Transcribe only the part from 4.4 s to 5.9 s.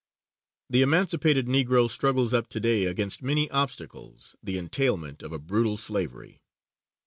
the entailment of a brutal